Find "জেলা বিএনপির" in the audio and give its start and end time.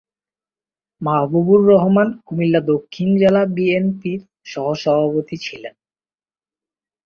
3.17-4.19